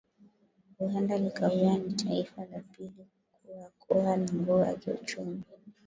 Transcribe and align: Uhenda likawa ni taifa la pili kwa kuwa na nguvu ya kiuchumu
Uhenda 0.79 1.17
likawa 1.17 1.77
ni 1.77 1.93
taifa 1.93 2.41
la 2.45 2.59
pili 2.59 3.07
kwa 3.45 3.71
kuwa 3.79 4.03
na 4.17 4.33
nguvu 4.33 4.59
ya 4.59 4.75
kiuchumu 4.75 5.41